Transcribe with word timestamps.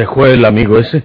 ¿Se 0.00 0.06
fue 0.06 0.32
el 0.32 0.46
amigo 0.46 0.78
ese? 0.78 1.04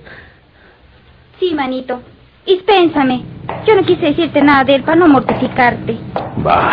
Sí, 1.38 1.54
manito. 1.54 2.02
Dispénsame. 2.46 3.26
Yo 3.68 3.76
no 3.76 3.84
quise 3.84 4.06
decirte 4.06 4.42
nada 4.42 4.64
de 4.64 4.76
él 4.76 4.84
para 4.84 4.96
no 4.96 5.10
mortificarte. 5.10 5.98
Bah. 6.38 6.72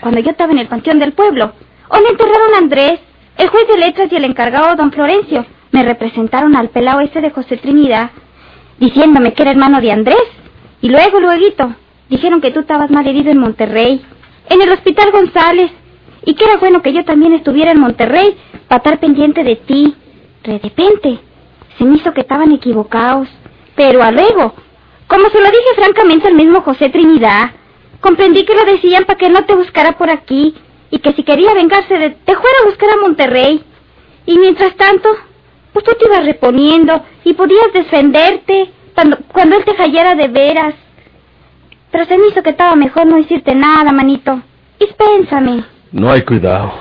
Cuando 0.00 0.20
yo 0.20 0.30
estaba 0.30 0.52
en 0.52 0.60
el 0.60 0.68
panteón 0.68 0.98
del 0.98 1.12
pueblo, 1.12 1.52
donde 1.92 2.08
enterraron 2.08 2.54
a 2.54 2.58
Andrés, 2.58 3.00
el 3.36 3.48
juez 3.48 3.68
de 3.68 3.76
letras 3.76 4.10
y 4.10 4.16
el 4.16 4.24
encargado, 4.24 4.74
don 4.74 4.90
Florencio, 4.90 5.44
me 5.70 5.82
representaron 5.82 6.56
al 6.56 6.70
pelao 6.70 7.00
ese 7.00 7.20
de 7.20 7.28
José 7.28 7.58
Trinidad, 7.58 8.10
diciéndome 8.78 9.34
que 9.34 9.42
era 9.42 9.50
hermano 9.50 9.82
de 9.82 9.92
Andrés. 9.92 10.24
Y 10.80 10.88
luego, 10.88 11.20
luego, 11.20 11.74
dijeron 12.08 12.40
que 12.40 12.52
tú 12.52 12.60
estabas 12.60 12.90
mal 12.90 13.06
herido 13.06 13.30
en 13.30 13.38
Monterrey, 13.38 14.02
en 14.48 14.62
el 14.62 14.72
hospital 14.72 15.12
González, 15.12 15.72
y 16.24 16.32
que 16.32 16.44
era 16.44 16.56
bueno 16.56 16.80
que 16.80 16.94
yo 16.94 17.04
también 17.04 17.34
estuviera 17.34 17.72
en 17.72 17.80
Monterrey 17.80 18.34
para 18.66 18.78
estar 18.78 18.98
pendiente 18.98 19.44
de 19.44 19.56
ti. 19.56 19.94
De 20.44 20.58
repente, 20.58 21.18
se 21.76 21.84
me 21.84 21.96
hizo 21.96 22.12
que 22.12 22.22
estaban 22.22 22.52
equivocados, 22.52 23.28
pero 23.76 24.02
a 24.02 24.10
luego, 24.10 24.54
como 25.06 25.28
se 25.28 25.40
lo 25.40 25.46
dije 25.46 25.74
francamente 25.76 26.28
al 26.28 26.34
mismo 26.34 26.60
José 26.62 26.90
Trinidad, 26.90 27.52
comprendí 28.00 28.44
que 28.44 28.54
lo 28.54 28.64
decían 28.64 29.04
para 29.04 29.18
que 29.18 29.28
no 29.28 29.44
te 29.44 29.54
buscara 29.54 29.92
por 29.92 30.10
aquí 30.10 30.54
y 30.90 30.98
que 30.98 31.12
si 31.12 31.22
quería 31.22 31.54
vengarse 31.54 31.94
de 31.98 32.10
te 32.10 32.34
fuera 32.34 32.58
a 32.62 32.66
buscar 32.66 32.90
a 32.90 33.00
Monterrey. 33.00 33.62
Y 34.26 34.38
mientras 34.38 34.74
tanto, 34.76 35.08
pues 35.72 35.84
tú 35.84 35.92
te 35.98 36.06
ibas 36.06 36.24
reponiendo 36.24 37.02
y 37.24 37.34
podías 37.34 37.72
defenderte 37.72 38.70
cuando, 39.32 39.56
él 39.56 39.64
te 39.64 39.74
fallara 39.74 40.14
de 40.14 40.28
veras. 40.28 40.74
Pero 41.90 42.04
se 42.04 42.18
me 42.18 42.26
hizo 42.28 42.42
que 42.42 42.50
estaba 42.50 42.74
mejor 42.74 43.06
no 43.06 43.16
decirte 43.16 43.54
nada, 43.54 43.92
manito. 43.92 44.42
Dispénsame. 44.78 45.64
No 45.92 46.10
hay 46.10 46.22
cuidado. 46.22 46.72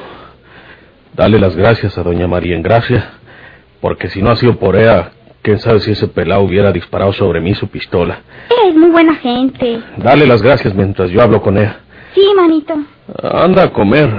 Dale 1.13 1.39
las 1.39 1.55
gracias 1.55 1.97
a 1.97 2.03
doña 2.03 2.27
María 2.27 2.55
en 2.55 2.61
gracia, 2.61 3.16
porque 3.81 4.09
si 4.09 4.21
no 4.21 4.31
ha 4.31 4.35
sido 4.35 4.57
por 4.57 4.75
ella, 4.75 5.11
quién 5.41 5.59
sabe 5.59 5.79
si 5.79 5.91
ese 5.91 6.07
pelado 6.07 6.41
hubiera 6.41 6.71
disparado 6.71 7.13
sobre 7.13 7.41
mí 7.41 7.53
su 7.53 7.67
pistola. 7.67 8.19
Es 8.67 8.75
muy 8.75 8.89
buena 8.89 9.15
gente. 9.15 9.81
Dale 9.97 10.25
las 10.27 10.41
gracias 10.41 10.73
mientras 10.73 11.09
yo 11.09 11.21
hablo 11.21 11.41
con 11.41 11.57
ella. 11.57 11.79
Sí, 12.13 12.25
manito. 12.35 12.75
Anda 13.21 13.63
a 13.63 13.71
comer. 13.71 14.09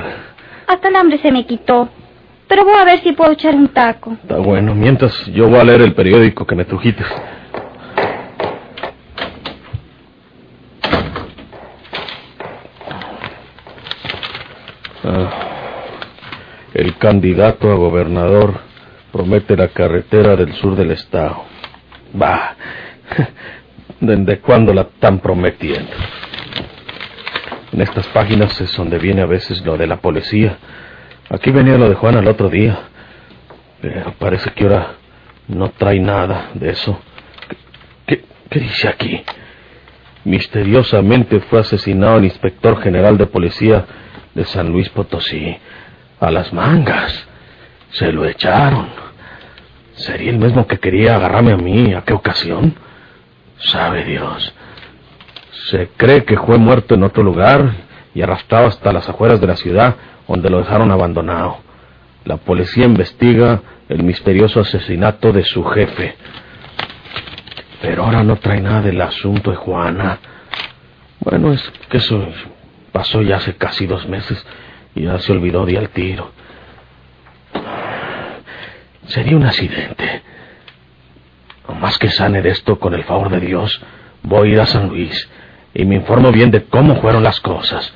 Hasta 0.67 0.89
el 0.89 0.97
hambre 0.97 1.19
se 1.19 1.33
me 1.33 1.47
quitó. 1.47 1.89
Pero 2.47 2.65
voy 2.65 2.75
a 2.75 2.85
ver 2.85 3.01
si 3.01 3.13
puedo 3.13 3.33
echar 3.33 3.55
un 3.55 3.69
taco. 3.69 4.13
Está 4.13 4.39
bueno. 4.39 4.75
Mientras 4.75 5.27
yo 5.27 5.49
voy 5.49 5.59
a 5.59 5.65
leer 5.65 5.83
el 5.83 5.95
periódico 5.95 6.47
que 6.47 6.55
me 6.55 6.65
trujiste. 6.65 7.05
Ah, 15.05 15.31
el 16.75 16.97
candidato 16.97 17.71
a 17.71 17.75
gobernador 17.75 18.68
promete 19.13 19.57
la 19.57 19.69
carretera 19.69 20.37
del 20.37 20.55
sur 20.55 20.77
del 20.77 20.91
estado. 20.93 21.45
Bah, 22.13 22.57
¿desde 24.01 24.39
cuándo 24.41 24.73
la 24.73 24.83
están 24.83 25.19
prometiendo? 25.21 25.93
En 27.73 27.83
estas 27.83 28.07
páginas 28.09 28.61
es 28.61 28.75
donde 28.77 28.99
viene 28.99 29.23
a 29.23 29.27
veces 29.27 29.65
lo 29.65 29.77
de 29.77 29.87
la 29.87 29.99
policía. 29.99 30.59
Aquí 31.31 31.51
venía 31.51 31.77
lo 31.77 31.89
de 31.89 31.95
Juana 31.95 32.21
el 32.21 32.29
otro 32.29 32.49
día. 32.49 32.79
Pero 33.81 34.15
parece 34.19 34.51
que 34.51 34.65
ahora 34.65 34.95
no 35.47 35.71
trae 35.71 36.01
nada 36.01 36.51
de 36.55 36.71
eso. 36.71 36.99
¿Qué, 38.07 38.25
qué 38.51 38.61
dice 38.61 38.89
aquí? 38.89 39.23
Misteriosamente 40.25 41.41
fue 41.41 41.61
asesinado 41.61 42.19
el 42.19 42.25
inspector 42.25 42.81
general 42.83 43.17
de 43.17 43.27
policía 43.27 43.85
de 44.35 44.45
San 44.45 44.71
Luis 44.71 44.89
Potosí. 44.89 45.57
A 46.21 46.31
las 46.31 46.53
mangas. 46.53 47.28
Se 47.93 48.13
lo 48.13 48.25
echaron. 48.27 48.89
¿Sería 49.95 50.31
el 50.31 50.39
mismo 50.39 50.67
que 50.67 50.79
quería 50.79 51.17
agarrarme 51.17 51.53
a 51.53 51.57
mí? 51.57 51.93
¿A 51.93 52.03
qué 52.03 52.13
ocasión? 52.13 52.75
Sabe 53.59 54.05
Dios. 54.05 54.53
Se 55.71 55.89
cree 55.97 56.25
que 56.25 56.37
fue 56.39 56.59
muerto 56.59 56.95
en 56.95 57.03
otro 57.03 57.23
lugar 57.23 57.73
y 58.15 58.23
arrastrado 58.23 58.69
hasta 58.69 58.93
las 58.93 59.09
afueras 59.09 59.41
de 59.41 59.47
la 59.47 59.57
ciudad, 59.57 59.97
donde 60.27 60.51
lo 60.51 60.59
dejaron 60.59 60.91
abandonado. 60.91 61.59
La 62.25 62.37
policía 62.37 62.85
investiga 62.85 63.61
el 63.89 64.03
misterioso 64.03 64.61
asesinato 64.61 65.33
de 65.33 65.45
su 65.45 65.65
jefe. 65.65 66.15
Pero 67.81 68.05
ahora 68.05 68.23
no 68.23 68.37
trae 68.37 68.61
nada 68.61 68.83
del 68.83 69.01
asunto 69.01 69.51
de 69.51 69.57
Juana. 69.57 70.19
Bueno, 71.21 71.53
es 71.53 71.63
que 71.89 71.99
eso 71.99 72.29
pasó 72.93 73.23
ya 73.23 73.37
hace 73.37 73.55
casi 73.55 73.87
dos 73.87 74.09
meses 74.09 74.45
y 74.95 75.05
ya 75.05 75.19
se 75.19 75.33
olvidó 75.33 75.65
de 75.65 75.79
al 75.79 75.89
tiro. 75.91 76.33
Sería 79.09 79.37
un 79.37 79.45
accidente. 79.45 80.23
Más 81.81 81.99
que 81.99 82.11
sane 82.11 82.43
de 82.43 82.51
esto, 82.51 82.79
con 82.79 82.95
el 82.95 83.05
favor 83.05 83.31
de 83.31 83.41
Dios, 83.41 83.81
voy 84.23 84.51
a 84.51 84.53
ir 84.53 84.61
a 84.61 84.67
San 84.67 84.89
Luis 84.89 85.29
y 85.75 85.85
me 85.85 85.97
informo 85.97 86.33
bien 86.33 86.51
de 86.51 86.65
cómo 86.65 86.97
fueron 87.01 87.23
las 87.23 87.41
cosas. 87.41 87.93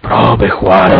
Prove, 0.00 0.50
Juan. 0.50 0.92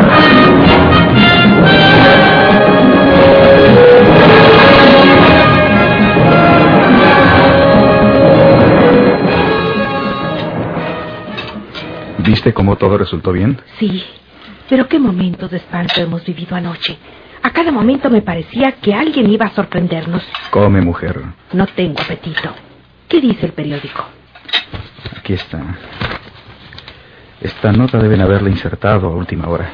¿Viste 12.19 12.55
cómo 12.55 12.77
todo 12.77 12.97
resultó 12.97 13.33
bien? 13.33 13.61
Sí, 13.79 14.03
pero 14.69 14.89
qué 14.89 14.99
momentos 14.99 15.51
de 15.51 15.59
espanto 15.59 16.01
hemos 16.01 16.25
vivido 16.25 16.57
anoche. 16.57 16.97
A 17.45 17.51
cada 17.51 17.71
momento 17.71 18.09
me 18.09 18.23
parecía 18.23 18.73
que 18.73 18.95
alguien 18.95 19.31
iba 19.31 19.45
a 19.45 19.51
sorprendernos. 19.51 20.23
Come, 20.49 20.81
mujer. 20.81 21.21
No 21.53 21.67
tengo 21.67 22.01
apetito. 22.01 22.55
¿Qué 23.07 23.21
dice 23.21 23.45
el 23.45 23.53
periódico? 23.53 24.03
Aquí 25.19 25.35
está. 25.35 25.61
Esta 27.43 27.71
nota 27.71 27.99
deben 27.99 28.23
haberla 28.23 28.49
insertado 28.49 29.09
a 29.09 29.11
última 29.11 29.47
hora. 29.49 29.71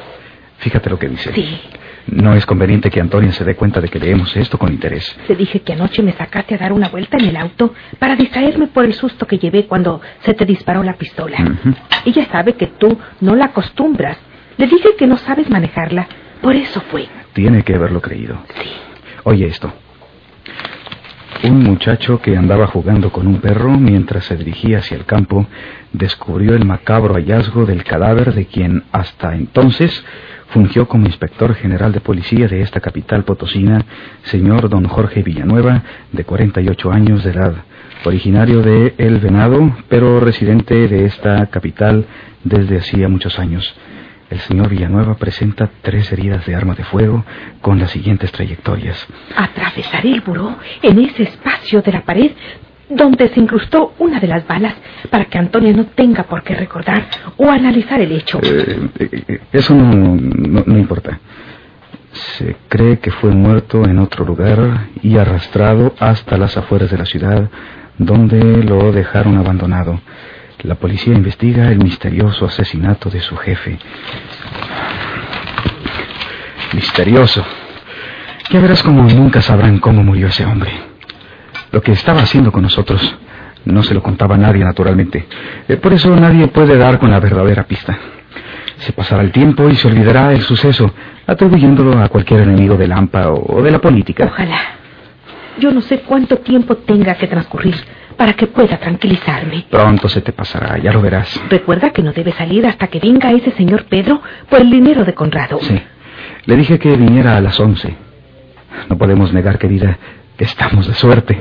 Fíjate 0.57 0.89
lo 0.89 0.99
que 0.99 1.07
dice. 1.07 1.33
Sí. 1.33 1.61
No 2.07 2.33
es 2.33 2.45
conveniente 2.45 2.89
que 2.89 2.99
Antonia 2.99 3.31
se 3.31 3.45
dé 3.45 3.55
cuenta 3.55 3.79
de 3.79 3.87
que 3.87 3.99
leemos 3.99 4.35
esto 4.35 4.57
con 4.57 4.73
interés. 4.73 5.15
Te 5.25 5.35
dije 5.37 5.61
que 5.61 5.71
anoche 5.71 6.03
me 6.03 6.11
sacaste 6.11 6.55
a 6.55 6.57
dar 6.57 6.73
una 6.73 6.89
vuelta 6.89 7.15
en 7.15 7.29
el 7.29 7.37
auto 7.37 7.73
para 7.99 8.17
distraerme 8.17 8.67
por 8.67 8.83
el 8.83 8.93
susto 8.93 9.25
que 9.25 9.37
llevé 9.37 9.65
cuando 9.65 10.01
se 10.25 10.33
te 10.33 10.43
disparó 10.43 10.83
la 10.83 10.95
pistola. 10.95 11.37
Ella 12.03 12.25
sabe 12.29 12.55
que 12.55 12.67
tú 12.67 12.99
no 13.21 13.33
la 13.33 13.45
acostumbras. 13.45 14.17
Le 14.57 14.67
dije 14.67 14.89
que 14.97 15.07
no 15.07 15.15
sabes 15.15 15.49
manejarla. 15.49 16.05
Por 16.41 16.57
eso 16.57 16.81
fue. 16.91 17.07
Tiene 17.33 17.63
que 17.63 17.75
haberlo 17.75 18.01
creído. 18.01 18.37
Sí. 18.61 18.69
Oye 19.23 19.47
esto. 19.47 19.71
Un 21.43 21.63
muchacho 21.63 22.21
que 22.21 22.37
andaba 22.37 22.67
jugando 22.67 23.11
con 23.11 23.25
un 23.25 23.41
perro 23.41 23.71
mientras 23.71 24.25
se 24.25 24.37
dirigía 24.37 24.79
hacia 24.79 24.97
el 24.97 25.05
campo 25.05 25.47
descubrió 25.91 26.55
el 26.55 26.65
macabro 26.65 27.15
hallazgo 27.15 27.65
del 27.65 27.83
cadáver 27.83 28.33
de 28.33 28.45
quien 28.45 28.83
hasta 28.91 29.35
entonces 29.35 30.05
fungió 30.49 30.87
como 30.87 31.07
inspector 31.07 31.55
general 31.55 31.93
de 31.93 32.01
policía 32.01 32.47
de 32.47 32.61
esta 32.61 32.79
capital 32.79 33.23
potosina, 33.23 33.85
señor 34.23 34.69
don 34.69 34.85
Jorge 34.85 35.23
Villanueva, 35.23 35.83
de 36.11 36.23
48 36.25 36.91
años 36.91 37.23
de 37.23 37.31
edad, 37.31 37.53
originario 38.05 38.61
de 38.61 38.93
El 38.97 39.19
Venado, 39.19 39.77
pero 39.87 40.19
residente 40.19 40.87
de 40.87 41.05
esta 41.05 41.47
capital 41.47 42.05
desde 42.43 42.77
hacía 42.77 43.07
muchos 43.07 43.39
años. 43.39 43.73
El 44.31 44.39
señor 44.39 44.69
Villanueva 44.69 45.15
presenta 45.15 45.69
tres 45.81 46.09
heridas 46.13 46.45
de 46.45 46.55
arma 46.55 46.73
de 46.73 46.85
fuego 46.85 47.25
con 47.59 47.77
las 47.77 47.91
siguientes 47.91 48.31
trayectorias. 48.31 49.05
Atravesaré 49.35 50.13
el 50.13 50.21
buró 50.21 50.57
en 50.81 50.99
ese 50.99 51.23
espacio 51.23 51.81
de 51.81 51.91
la 51.91 52.01
pared 52.01 52.31
donde 52.89 53.27
se 53.29 53.39
incrustó 53.41 53.93
una 53.99 54.21
de 54.21 54.27
las 54.27 54.47
balas 54.47 54.73
para 55.09 55.25
que 55.25 55.37
Antonia 55.37 55.73
no 55.73 55.85
tenga 55.87 56.23
por 56.23 56.43
qué 56.43 56.55
recordar 56.55 57.07
o 57.37 57.49
analizar 57.49 57.99
el 57.99 58.13
hecho. 58.13 58.39
Eh, 58.41 58.89
eh, 58.99 59.39
eso 59.51 59.75
no, 59.75 60.15
no, 60.15 60.63
no 60.65 60.77
importa. 60.77 61.19
Se 62.11 62.55
cree 62.69 62.99
que 62.99 63.11
fue 63.11 63.31
muerto 63.31 63.83
en 63.83 63.99
otro 63.99 64.25
lugar 64.25 64.87
y 65.01 65.17
arrastrado 65.17 65.93
hasta 65.99 66.37
las 66.37 66.55
afueras 66.57 66.89
de 66.89 66.97
la 66.97 67.05
ciudad, 67.05 67.49
donde 67.97 68.39
lo 68.63 68.93
dejaron 68.93 69.37
abandonado. 69.37 69.99
La 70.63 70.75
policía 70.75 71.13
investiga 71.13 71.71
el 71.71 71.79
misterioso 71.79 72.45
asesinato 72.45 73.09
de 73.09 73.19
su 73.19 73.35
jefe. 73.37 73.79
misterioso. 76.73 77.43
Ya 78.51 78.59
verás 78.59 78.83
como 78.83 79.03
nunca 79.03 79.41
sabrán 79.41 79.79
cómo 79.79 80.03
murió 80.03 80.27
ese 80.27 80.45
hombre. 80.45 80.71
Lo 81.71 81.81
que 81.81 81.93
estaba 81.93 82.21
haciendo 82.21 82.51
con 82.51 82.61
nosotros 82.61 83.15
no 83.65 83.81
se 83.81 83.93
lo 83.93 84.03
contaba 84.03 84.35
a 84.35 84.37
nadie, 84.37 84.63
naturalmente. 84.63 85.27
Eh, 85.67 85.77
por 85.77 85.93
eso 85.93 86.15
nadie 86.15 86.47
puede 86.47 86.77
dar 86.77 86.99
con 86.99 87.09
la 87.09 87.19
verdadera 87.19 87.63
pista. 87.63 87.97
Se 88.77 88.93
pasará 88.93 89.23
el 89.23 89.31
tiempo 89.31 89.67
y 89.67 89.75
se 89.75 89.87
olvidará 89.87 90.31
el 90.31 90.41
suceso, 90.41 90.93
atribuyéndolo 91.27 91.99
a 91.99 92.07
cualquier 92.07 92.41
enemigo 92.41 92.77
del 92.77 92.91
AMPA 92.91 93.31
o 93.31 93.61
de 93.61 93.71
la 93.71 93.79
política. 93.79 94.25
Ojalá. 94.25 94.59
Yo 95.59 95.71
no 95.71 95.81
sé 95.81 96.01
cuánto 96.01 96.37
tiempo 96.37 96.77
tenga 96.77 97.15
que 97.15 97.27
transcurrir 97.27 97.75
para 98.17 98.33
que 98.33 98.47
pueda 98.47 98.77
tranquilizarme. 98.77 99.65
Pronto 99.69 100.09
se 100.09 100.21
te 100.21 100.31
pasará, 100.31 100.77
ya 100.77 100.91
lo 100.91 101.01
verás. 101.01 101.39
Recuerda 101.49 101.91
que 101.91 102.01
no 102.01 102.13
debe 102.13 102.31
salir 102.33 102.65
hasta 102.65 102.87
que 102.87 102.99
venga 102.99 103.31
ese 103.31 103.51
señor 103.51 103.85
Pedro 103.85 104.21
por 104.49 104.61
el 104.61 104.69
dinero 104.69 105.03
de 105.03 105.13
Conrado. 105.13 105.59
Sí. 105.61 105.81
Le 106.45 106.55
dije 106.55 106.79
que 106.79 106.95
viniera 106.95 107.37
a 107.37 107.41
las 107.41 107.59
once. 107.59 107.95
No 108.89 108.97
podemos 108.97 109.31
negar, 109.33 109.57
querida, 109.59 109.97
que 110.37 110.45
estamos 110.45 110.87
de 110.87 110.93
suerte. 110.93 111.37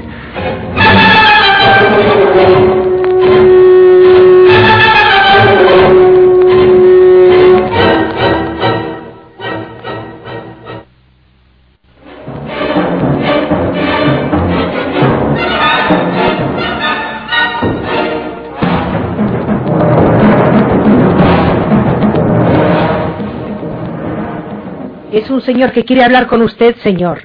Es 25.13 25.29
un 25.29 25.41
señor 25.41 25.73
que 25.73 25.85
quiere 25.85 26.05
hablar 26.05 26.27
con 26.27 26.41
usted, 26.43 26.77
señor. 26.77 27.23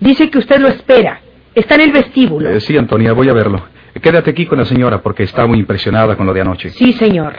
Dice 0.00 0.28
que 0.30 0.38
usted 0.38 0.60
lo 0.60 0.68
espera. 0.68 1.20
Está 1.54 1.76
en 1.76 1.82
el 1.82 1.92
vestíbulo. 1.92 2.50
Eh, 2.50 2.60
sí, 2.60 2.76
Antonia, 2.76 3.12
voy 3.12 3.28
a 3.28 3.32
verlo. 3.32 3.62
Quédate 4.00 4.30
aquí 4.30 4.46
con 4.46 4.58
la 4.58 4.64
señora 4.64 5.00
porque 5.02 5.24
está 5.24 5.46
muy 5.46 5.58
impresionada 5.58 6.16
con 6.16 6.26
lo 6.26 6.32
de 6.32 6.40
anoche. 6.40 6.70
Sí, 6.70 6.92
señor. 6.92 7.34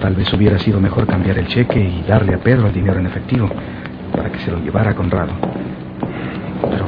Tal 0.00 0.14
vez 0.14 0.30
hubiera 0.34 0.58
sido 0.58 0.80
mejor 0.80 1.06
cambiar 1.06 1.38
el 1.38 1.46
cheque 1.46 1.80
y 1.80 2.04
darle 2.06 2.34
a 2.34 2.38
Pedro 2.38 2.66
el 2.66 2.74
dinero 2.74 3.00
en 3.00 3.06
efectivo 3.06 3.48
para 4.14 4.30
que 4.30 4.38
se 4.40 4.50
lo 4.50 4.58
llevara 4.58 4.90
a 4.90 4.94
Conrado. 4.94 5.32
Pero 6.70 6.86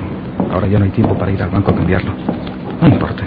ahora 0.53 0.67
ya 0.67 0.79
no 0.79 0.85
hay 0.85 0.91
tiempo 0.91 1.17
para 1.17 1.33
ir 1.33 1.43
al 1.43 1.49
banco 1.49 1.71
a 1.71 1.75
cambiarlo. 1.75 2.13
No 2.83 2.89
importa. 2.89 3.25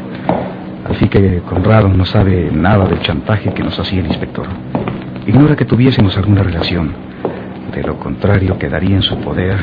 Así 0.99 1.07
que 1.07 1.41
Conrado 1.47 1.87
no 1.87 2.03
sabe 2.03 2.49
nada 2.51 2.85
del 2.85 2.99
chantaje 2.99 3.53
que 3.53 3.63
nos 3.63 3.79
hacía 3.79 4.01
el 4.01 4.07
inspector. 4.07 4.45
Ignora 5.25 5.55
que 5.55 5.63
tuviésemos 5.63 6.17
alguna 6.17 6.43
relación. 6.43 6.91
De 7.73 7.81
lo 7.83 7.97
contrario, 7.97 8.59
quedaría 8.59 8.97
en 8.97 9.01
su 9.01 9.17
poder. 9.21 9.57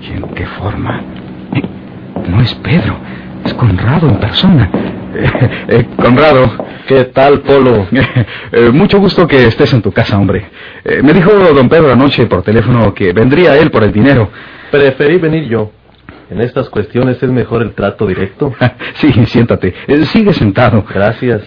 ¿Y 0.00 0.12
en 0.12 0.22
qué 0.36 0.46
forma? 0.46 1.02
No 2.28 2.40
es 2.40 2.54
Pedro, 2.54 2.98
es 3.44 3.52
Conrado 3.54 4.08
en 4.08 4.20
persona. 4.20 4.70
Eh, 5.12 5.30
eh, 5.70 5.86
Conrado. 5.96 6.52
¿Qué 6.86 7.02
tal, 7.06 7.40
Polo? 7.40 7.88
Eh, 8.52 8.70
mucho 8.72 9.00
gusto 9.00 9.26
que 9.26 9.44
estés 9.44 9.74
en 9.74 9.82
tu 9.82 9.90
casa, 9.90 10.16
hombre. 10.16 10.46
Eh, 10.84 11.02
me 11.02 11.12
dijo 11.12 11.32
don 11.32 11.68
Pedro 11.68 11.92
anoche 11.92 12.26
por 12.26 12.42
teléfono 12.42 12.94
que 12.94 13.12
vendría 13.12 13.58
él 13.58 13.72
por 13.72 13.82
el 13.82 13.92
dinero. 13.92 14.30
Preferí 14.70 15.18
venir 15.18 15.48
yo. 15.48 15.72
En 16.30 16.40
estas 16.40 16.68
cuestiones 16.70 17.22
es 17.22 17.30
mejor 17.30 17.62
el 17.62 17.72
trato 17.74 18.06
directo. 18.06 18.52
sí, 18.94 19.12
siéntate. 19.26 19.74
Eh, 19.86 20.04
sigue 20.06 20.32
sentado. 20.32 20.84
Gracias. 20.92 21.42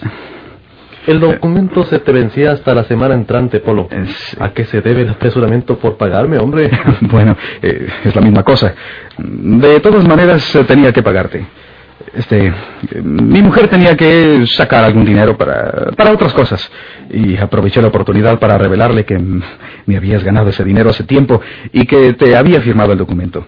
El 1.07 1.19
documento 1.19 1.83
se 1.85 1.99
te 1.99 2.11
vencía 2.11 2.51
hasta 2.51 2.73
la 2.75 2.83
semana 2.83 3.15
entrante, 3.15 3.59
Polo. 3.61 3.87
Es- 3.89 4.37
¿A 4.39 4.49
qué 4.51 4.65
se 4.65 4.81
debe 4.81 5.01
el 5.01 5.09
apresuramiento 5.09 5.77
por 5.79 5.97
pagarme, 5.97 6.37
hombre? 6.37 6.69
bueno, 7.01 7.35
eh, 7.61 7.87
es 8.05 8.15
la 8.15 8.21
misma 8.21 8.43
cosa. 8.43 8.73
De 9.17 9.79
todas 9.79 10.07
maneras, 10.07 10.55
eh, 10.55 10.63
tenía 10.65 10.91
que 10.93 11.01
pagarte. 11.01 11.45
Este, 12.13 12.47
eh, 12.47 12.53
mi 13.03 13.41
mujer 13.41 13.67
tenía 13.67 13.95
que 13.97 14.45
sacar 14.47 14.83
algún 14.83 15.03
dinero 15.05 15.35
para, 15.37 15.91
para 15.97 16.11
otras 16.11 16.33
cosas. 16.33 16.71
Y 17.09 17.35
aproveché 17.37 17.81
la 17.81 17.87
oportunidad 17.87 18.39
para 18.39 18.57
revelarle 18.57 19.03
que 19.03 19.17
mm, 19.17 19.41
me 19.87 19.97
habías 19.97 20.23
ganado 20.23 20.49
ese 20.49 20.63
dinero 20.63 20.89
hace 20.91 21.03
tiempo 21.05 21.41
y 21.73 21.85
que 21.85 22.13
te 22.13 22.35
había 22.37 22.61
firmado 22.61 22.91
el 22.93 22.97
documento. 22.99 23.45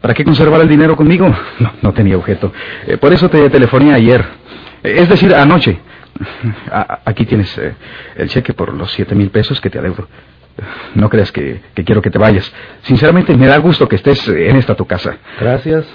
¿Para 0.00 0.14
qué 0.14 0.24
conservar 0.24 0.60
el 0.60 0.68
dinero 0.68 0.94
conmigo? 0.96 1.28
No, 1.58 1.72
no 1.82 1.92
tenía 1.92 2.16
objeto. 2.16 2.52
Eh, 2.86 2.96
por 2.98 3.12
eso 3.12 3.28
te 3.28 3.48
telefoné 3.50 3.92
ayer. 3.92 4.24
Eh, 4.82 4.94
es 4.98 5.08
decir, 5.08 5.34
anoche. 5.34 5.78
A- 6.70 7.00
aquí 7.04 7.24
tienes 7.26 7.56
eh, 7.58 7.74
el 8.16 8.28
cheque 8.28 8.52
por 8.54 8.72
los 8.74 8.90
siete 8.92 9.14
mil 9.14 9.30
pesos 9.30 9.60
que 9.60 9.70
te 9.70 9.78
adeudo. 9.78 10.08
No 10.94 11.08
creas 11.08 11.30
que, 11.30 11.60
que 11.74 11.84
quiero 11.84 12.02
que 12.02 12.10
te 12.10 12.18
vayas. 12.18 12.52
Sinceramente, 12.82 13.36
me 13.36 13.46
da 13.46 13.58
gusto 13.58 13.88
que 13.88 13.96
estés 13.96 14.26
en 14.28 14.56
esta 14.56 14.74
tu 14.74 14.84
casa. 14.86 15.16
Gracias. 15.40 15.86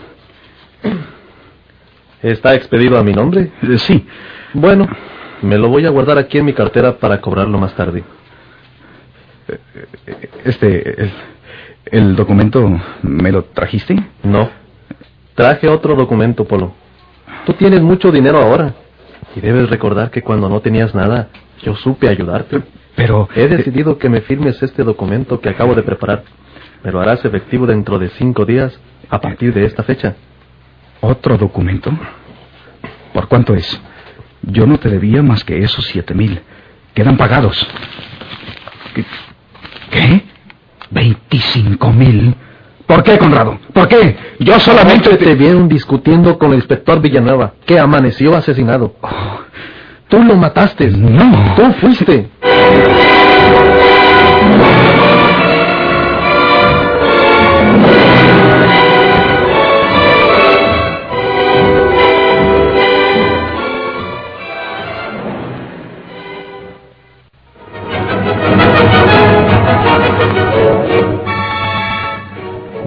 ¿Está 2.21 2.55
expedido 2.55 2.97
a 2.97 3.03
mi 3.03 3.11
nombre? 3.13 3.51
Sí, 3.77 4.05
Bueno, 4.53 4.87
me 5.41 5.57
lo 5.57 5.67
voy 5.67 5.85
a 5.85 5.89
guardar 5.89 6.17
aquí 6.17 6.37
en 6.37 6.45
mi 6.45 6.53
cartera 6.53 6.97
para 6.97 7.19
cobrarlo 7.19 7.57
más 7.57 7.73
tarde. 7.75 8.03
este, 10.45 11.01
el, 11.03 11.11
el 11.85 12.15
documento, 12.15 12.79
¿me 13.01 13.31
lo 13.31 13.43
trajiste? 13.45 13.95
No. 14.23 14.49
Traje 15.35 15.67
otro 15.67 15.95
documento, 15.95 16.45
Polo. 16.45 16.73
Tú 17.45 17.53
tienes 17.53 17.81
mucho 17.81 18.11
dinero 18.11 18.39
ahora. 18.41 18.73
Y 19.35 19.41
debes 19.41 19.69
recordar 19.69 20.11
que 20.11 20.21
cuando 20.21 20.47
no 20.47 20.59
tenías 20.61 20.93
nada, 20.93 21.29
yo 21.63 21.75
supe 21.75 22.07
ayudarte. 22.07 22.61
Pero... 22.95 23.27
He 23.35 23.47
decidido 23.47 23.97
que 23.97 24.09
me 24.09 24.21
firmes 24.21 24.61
este 24.61 24.83
documento 24.83 25.39
que 25.41 25.49
acabo 25.49 25.73
de 25.73 25.83
preparar. 25.83 26.23
Me 26.83 26.91
lo 26.91 27.01
harás 27.01 27.23
efectivo 27.25 27.65
dentro 27.65 27.97
de 27.97 28.09
cinco 28.09 28.45
días 28.45 28.79
a 29.09 29.19
partir 29.19 29.53
de 29.53 29.65
esta 29.65 29.83
fecha. 29.83 30.15
¿Otro 31.01 31.37
documento? 31.37 31.91
¿Por 33.13 33.27
cuánto 33.27 33.55
es? 33.55 33.81
Yo 34.41 34.67
no 34.67 34.77
te 34.77 34.89
debía 34.89 35.23
más 35.23 35.43
que 35.43 35.59
esos 35.59 35.85
siete 35.85 36.13
mil. 36.13 36.41
Quedan 36.93 37.17
pagados. 37.17 37.67
¿Qué? 38.93 39.05
¿Qué? 39.89 40.23
¿Veinticinco 41.13 41.91
mil? 41.91 42.35
¿Por 42.85 43.03
qué, 43.03 43.17
Conrado? 43.17 43.57
¿Por 43.73 43.87
qué? 43.87 44.17
Yo 44.39 44.59
solamente 44.59 45.09
Anoche 45.09 45.25
te 45.25 45.35
vieron 45.35 45.67
discutiendo 45.67 46.37
con 46.37 46.49
el 46.49 46.55
inspector 46.55 47.01
Villanueva, 47.01 47.53
que 47.65 47.79
amaneció 47.79 48.35
asesinado. 48.35 48.95
Tú 50.09 50.21
lo 50.21 50.35
mataste. 50.35 50.89
No. 50.89 51.55
Tú 51.55 51.73
fuiste. 51.79 52.29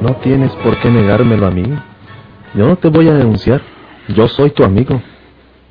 No 0.07 0.15
tienes 0.19 0.53
por 0.63 0.79
qué 0.79 0.89
negármelo 0.89 1.49
a 1.49 1.51
mí. 1.51 1.65
Yo 2.55 2.65
no 2.65 2.77
te 2.77 2.89
voy 2.89 3.09
a 3.09 3.15
denunciar. 3.15 3.61
Yo 4.07 4.29
soy 4.29 4.51
tu 4.51 4.63
amigo. 4.63 5.03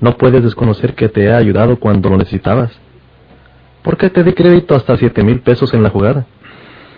No 0.01 0.17
puedes 0.17 0.43
desconocer 0.43 0.93
que 0.93 1.07
te 1.07 1.23
he 1.23 1.33
ayudado 1.33 1.79
cuando 1.79 2.09
lo 2.09 2.17
necesitabas. 2.17 2.77
¿Por 3.81 3.95
qué 3.95 4.09
te 4.09 4.25
di 4.25 4.33
crédito 4.33 4.75
hasta 4.75 4.97
siete 4.97 5.23
mil 5.23 5.39
pesos 5.39 5.73
en 5.73 5.83
la 5.83 5.89
jugada? 5.89 6.25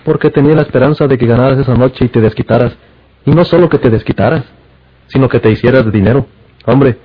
Porque 0.03 0.31
tenía 0.31 0.55
la 0.55 0.63
esperanza 0.63 1.05
de 1.05 1.15
que 1.15 1.27
ganaras 1.27 1.59
esa 1.59 1.75
noche 1.75 2.05
y 2.05 2.07
te 2.07 2.21
desquitaras. 2.21 2.75
Y 3.23 3.29
no 3.29 3.45
solo 3.45 3.69
que 3.69 3.77
te 3.77 3.91
desquitaras, 3.91 4.43
sino 5.05 5.29
que 5.29 5.39
te 5.39 5.51
hicieras 5.51 5.85
de 5.85 5.91
dinero. 5.91 6.25
Hombre, 6.65 6.97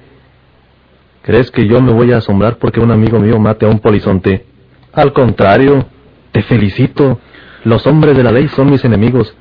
¿crees 1.20 1.50
que 1.50 1.66
yo 1.66 1.82
me 1.82 1.92
voy 1.92 2.10
a 2.10 2.18
asombrar 2.18 2.56
porque 2.56 2.80
un 2.80 2.90
amigo 2.90 3.20
mío 3.20 3.38
mate 3.38 3.66
a 3.66 3.68
un 3.68 3.80
polizonte? 3.80 4.46
Al 4.94 5.12
contrario, 5.12 5.84
te 6.30 6.42
felicito. 6.42 7.20
Los 7.64 7.86
hombres 7.86 8.16
de 8.16 8.22
la 8.22 8.32
ley 8.32 8.48
son 8.48 8.70
mis 8.70 8.82
enemigos. 8.82 9.36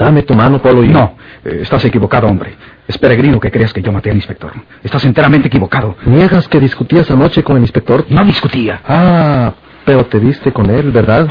Dame 0.00 0.22
tu 0.22 0.34
mano, 0.34 0.62
Polo, 0.62 0.82
y... 0.82 0.88
No, 0.88 1.14
eh, 1.44 1.58
estás 1.60 1.84
equivocado, 1.84 2.26
hombre. 2.26 2.56
Es 2.88 2.96
peregrino 2.96 3.38
que 3.38 3.50
creas 3.50 3.70
que 3.70 3.82
yo 3.82 3.92
maté 3.92 4.08
al 4.10 4.16
inspector. 4.16 4.50
Estás 4.82 5.04
enteramente 5.04 5.48
equivocado. 5.48 5.94
¿Niegas 6.06 6.48
que 6.48 6.58
discutías 6.58 7.10
anoche 7.10 7.42
con 7.42 7.56
el 7.56 7.62
inspector? 7.62 8.06
No 8.08 8.24
discutía. 8.24 8.80
Ah, 8.88 9.52
pero 9.84 10.06
te 10.06 10.18
viste 10.18 10.52
con 10.52 10.70
él, 10.70 10.90
¿verdad? 10.90 11.28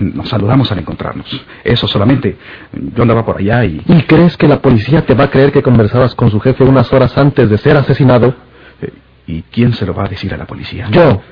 Nos 0.00 0.28
saludamos 0.28 0.70
al 0.72 0.80
encontrarnos. 0.80 1.26
Eso 1.62 1.86
solamente. 1.86 2.36
Yo 2.72 3.02
andaba 3.02 3.24
por 3.24 3.38
allá 3.38 3.64
y... 3.64 3.80
¿Y 3.86 4.02
crees 4.02 4.36
que 4.36 4.48
la 4.48 4.60
policía 4.60 5.06
te 5.06 5.14
va 5.14 5.24
a 5.24 5.30
creer 5.30 5.52
que 5.52 5.62
conversabas 5.62 6.16
con 6.16 6.28
su 6.28 6.40
jefe 6.40 6.64
unas 6.64 6.92
horas 6.92 7.16
antes 7.16 7.48
de 7.48 7.56
ser 7.58 7.76
asesinado? 7.76 8.34
eh, 8.82 8.92
¿Y 9.28 9.42
quién 9.42 9.74
se 9.74 9.86
lo 9.86 9.94
va 9.94 10.06
a 10.06 10.08
decir 10.08 10.34
a 10.34 10.36
la 10.36 10.44
policía? 10.44 10.88
Yo. 10.90 11.22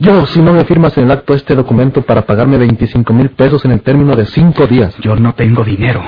Yo, 0.00 0.26
si 0.26 0.40
no 0.40 0.52
me 0.52 0.64
firmas 0.64 0.96
en 0.96 1.04
el 1.04 1.10
acto 1.10 1.34
este 1.34 1.54
documento 1.54 2.02
para 2.02 2.22
pagarme 2.22 2.56
25 2.56 3.12
mil 3.12 3.30
pesos 3.30 3.64
en 3.64 3.72
el 3.72 3.80
término 3.80 4.14
de 4.14 4.26
cinco 4.26 4.66
días. 4.66 4.94
Yo 5.00 5.16
no 5.16 5.34
tengo 5.34 5.64
dinero. 5.64 6.02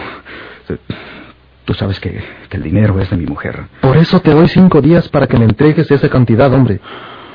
Tú 1.64 1.74
sabes 1.74 1.98
que, 1.98 2.22
que 2.48 2.56
el 2.56 2.62
dinero 2.62 3.00
es 3.00 3.10
de 3.10 3.16
mi 3.16 3.26
mujer. 3.26 3.64
Por 3.80 3.96
eso 3.96 4.20
te 4.20 4.32
doy 4.32 4.48
cinco 4.48 4.80
días 4.80 5.08
para 5.08 5.26
que 5.26 5.36
me 5.38 5.44
entregues 5.44 5.90
esa 5.90 6.08
cantidad, 6.08 6.52
hombre. 6.52 6.80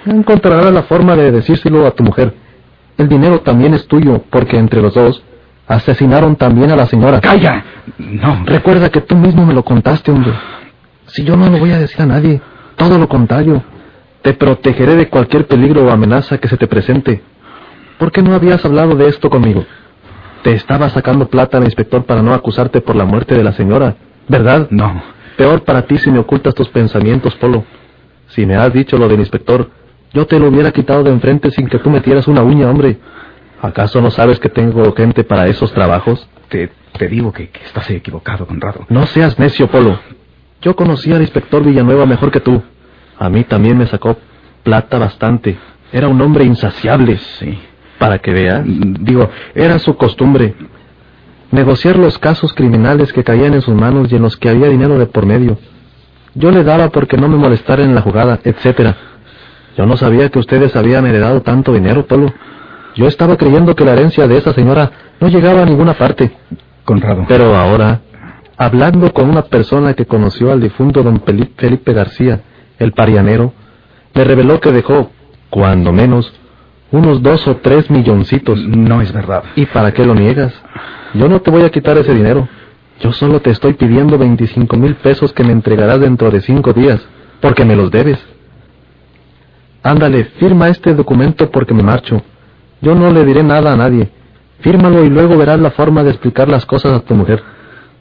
Encontrarás 0.06 0.72
la 0.72 0.84
forma 0.84 1.16
de 1.16 1.32
decírselo 1.32 1.86
a 1.86 1.92
tu 1.92 2.04
mujer. 2.04 2.34
El 2.98 3.10
dinero 3.10 3.42
también 3.42 3.74
es 3.74 3.88
tuyo, 3.88 4.24
porque 4.30 4.58
entre 4.58 4.82
los 4.82 4.94
dos 4.94 5.22
asesinaron 5.68 6.36
también 6.36 6.72
a 6.72 6.76
la 6.76 6.86
señora. 6.86 7.20
¡Calla! 7.20 7.64
No. 7.98 8.44
Recuerda 8.46 8.90
que 8.90 9.02
tú 9.02 9.16
mismo 9.16 9.46
me 9.46 9.54
lo 9.54 9.64
contaste, 9.64 10.12
hombre. 10.12 10.32
Si 11.08 11.24
yo 11.24 11.36
no 11.36 11.50
lo 11.50 11.58
voy 11.58 11.72
a 11.72 11.80
decir 11.80 12.02
a 12.02 12.06
nadie, 12.06 12.40
todo 12.78 12.98
lo 12.98 13.10
contrario. 13.10 13.64
Te 14.26 14.34
protegeré 14.34 14.96
de 14.96 15.08
cualquier 15.08 15.46
peligro 15.46 15.86
o 15.86 15.92
amenaza 15.92 16.40
que 16.40 16.48
se 16.48 16.58
te 16.58 16.66
presente. 16.66 17.22
¿Por 18.00 18.12
qué 18.12 18.24
no 18.24 18.34
habías 18.34 18.66
hablado 18.66 18.96
de 18.96 19.08
esto 19.08 19.30
conmigo? 19.30 19.64
Te 20.42 20.54
estaba 20.54 20.90
sacando 20.90 21.28
plata 21.28 21.60
al 21.60 21.66
inspector 21.66 22.06
para 22.06 22.24
no 22.24 22.34
acusarte 22.34 22.82
por 22.82 22.96
la 22.96 23.06
muerte 23.06 23.36
de 23.36 23.44
la 23.44 23.52
señora, 23.52 23.98
¿verdad? 24.28 24.68
No. 24.72 25.00
Peor 25.38 25.64
para 25.64 25.84
ti 25.84 26.00
si 26.00 26.10
me 26.10 26.18
ocultas 26.18 26.56
tus 26.56 26.70
pensamientos, 26.70 27.36
Polo. 27.36 27.66
Si 28.30 28.48
me 28.48 28.56
has 28.56 28.74
dicho 28.74 28.98
lo 28.98 29.08
del 29.08 29.20
inspector, 29.20 29.70
yo 30.12 30.26
te 30.26 30.40
lo 30.40 30.48
hubiera 30.48 30.72
quitado 30.72 31.04
de 31.04 31.12
enfrente 31.12 31.52
sin 31.52 31.68
que 31.68 31.78
tú 31.78 31.92
metieras 31.92 32.28
una 32.28 32.42
uña, 32.42 32.68
hombre. 32.68 32.98
¿Acaso 33.62 34.02
no 34.02 34.10
sabes 34.10 34.40
que 34.40 34.50
tengo 34.50 34.92
gente 34.96 35.24
para 35.24 35.46
esos 35.46 35.72
trabajos? 35.72 36.28
Te, 36.50 36.72
te 36.98 37.08
digo 37.08 37.32
que, 37.32 37.50
que 37.50 37.64
estás 37.64 37.88
equivocado, 37.92 38.48
Conrado. 38.48 38.88
No 38.90 39.06
seas 39.06 39.38
necio, 39.38 39.68
Polo. 39.68 40.00
Yo 40.64 40.76
conocí 40.76 41.14
al 41.14 41.22
inspector 41.22 41.64
Villanueva 41.64 42.08
mejor 42.08 42.32
que 42.32 42.40
tú. 42.40 42.64
A 43.20 43.30
mí 43.30 43.44
también 43.44 43.78
me 43.78 43.88
sacó 43.88 44.18
plata 44.64 44.98
bastante. 44.98 45.58
Era 45.92 46.08
un 46.08 46.22
hombre 46.22 46.44
insaciable. 46.44 47.18
Sí. 47.40 47.58
Para 48.00 48.20
que 48.20 48.32
veas. 48.32 48.64
Digo, 48.66 49.30
era 49.54 49.80
su 49.80 49.96
costumbre. 49.96 50.56
Negociar 51.52 51.98
los 51.98 52.18
casos 52.18 52.54
criminales 52.54 53.14
que 53.14 53.24
caían 53.24 53.54
en 53.54 53.62
sus 53.62 53.76
manos 53.76 54.12
y 54.12 54.16
en 54.16 54.22
los 54.22 54.36
que 54.36 54.50
había 54.50 54.68
dinero 54.68 54.98
de 54.98 55.06
por 55.06 55.26
medio. 55.26 55.58
Yo 56.34 56.52
le 56.52 56.64
daba 56.64 56.90
porque 56.90 57.16
no 57.16 57.30
me 57.30 57.38
molestara 57.38 57.84
en 57.84 57.96
la 57.96 58.02
jugada, 58.02 58.40
etcétera. 58.44 58.98
Yo 59.78 59.86
no 59.86 59.96
sabía 59.96 60.30
que 60.30 60.40
ustedes 60.40 60.76
habían 60.76 61.06
heredado 61.06 61.42
tanto 61.42 61.72
dinero, 61.74 62.06
Polo. 62.06 62.34
Yo 62.96 63.08
estaba 63.08 63.38
creyendo 63.38 63.76
que 63.76 63.86
la 63.86 63.94
herencia 63.94 64.28
de 64.28 64.38
esa 64.38 64.54
señora 64.54 64.92
no 65.20 65.28
llegaba 65.28 65.62
a 65.62 65.66
ninguna 65.66 65.94
parte. 65.94 66.36
Conrado. 66.84 67.26
Pero 67.28 67.56
ahora, 67.56 68.02
hablando 68.58 69.12
con 69.14 69.30
una 69.30 69.44
persona 69.44 69.94
que 69.94 70.06
conoció 70.06 70.52
al 70.52 70.62
difunto 70.62 71.04
don 71.04 71.22
Felipe 71.22 71.94
García, 71.94 72.42
el 72.80 72.92
parianero, 72.92 73.54
me 74.14 74.24
reveló 74.24 74.60
que 74.60 74.72
dejó, 74.72 75.12
cuando 75.50 75.92
menos, 75.92 76.32
unos 76.92 77.22
dos 77.22 77.48
o 77.48 77.58
tres 77.58 77.90
milloncitos. 77.90 78.60
No 78.66 79.02
es 79.02 79.12
verdad. 79.12 79.44
¿Y 79.56 79.66
para 79.66 79.94
qué 79.94 80.06
lo 80.06 80.16
niegas? 80.16 80.54
Yo 81.14 81.28
no 81.28 81.42
te 81.42 81.52
voy 81.52 81.64
a 81.64 81.70
quitar 81.70 81.98
ese 81.98 82.14
dinero. 82.14 82.48
Yo 83.02 83.12
solo 83.12 83.42
te 83.42 83.50
estoy 83.50 83.74
pidiendo 83.74 84.18
25 84.18 84.78
mil 84.78 84.96
pesos 84.96 85.34
que 85.34 85.44
me 85.44 85.52
entregarás 85.52 86.00
dentro 86.00 86.32
de 86.32 86.42
cinco 86.42 86.72
días, 86.72 87.06
porque 87.42 87.66
me 87.66 87.76
los 87.76 87.92
debes. 87.92 88.20
Ándale, 89.84 90.26
firma 90.40 90.70
este 90.70 90.94
documento 90.94 91.52
porque 91.52 91.74
me 91.74 91.84
marcho. 91.84 92.24
Yo 92.82 92.96
no 92.96 93.12
le 93.12 93.26
diré 93.26 93.44
nada 93.44 93.74
a 93.74 93.76
nadie. 93.76 94.10
Fírmalo 94.62 95.04
y 95.04 95.10
luego 95.10 95.38
verás 95.38 95.60
la 95.60 95.72
forma 95.72 96.04
de 96.04 96.12
explicar 96.12 96.48
las 96.48 96.66
cosas 96.66 96.94
a 96.94 97.00
tu 97.02 97.14
mujer. 97.14 97.44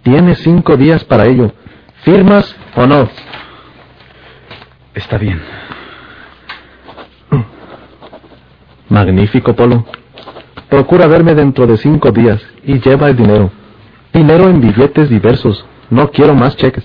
Tienes 0.03 0.39
cinco 0.39 0.77
días 0.77 1.05
para 1.05 1.27
ello. 1.27 1.53
¿Firmas 2.05 2.55
o 2.77 2.87
no? 2.87 3.09
Está 4.95 5.19
bien. 5.19 5.41
Magnífico, 8.89 9.55
Polo. 9.55 9.85
Procura 10.69 11.07
verme 11.07 11.35
dentro 11.35 11.67
de 11.67 11.77
cinco 11.77 12.11
días 12.11 12.41
y 12.65 12.81
lleva 12.81 13.09
el 13.09 13.17
dinero. 13.17 13.51
Dinero 14.13 14.49
en 14.49 14.61
billetes 14.61 15.09
diversos. 15.09 15.65
No 15.91 16.11
quiero 16.11 16.35
más 16.35 16.57
cheques. 16.57 16.85